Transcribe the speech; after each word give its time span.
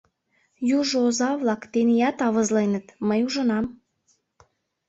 Южо 0.77 0.97
оза-влак 1.07 1.61
теният 1.73 2.17
авызленыт, 2.27 2.85
мый 3.07 3.21
ужынам. 3.27 3.65